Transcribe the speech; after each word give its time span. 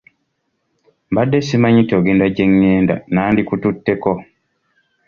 Mbadde 1.11 1.37
simanyi 1.47 1.79
nti 1.83 1.93
ogenda 1.99 2.25
gye 2.35 2.45
ngenda 2.53 2.95
nandikututteko. 3.13 4.11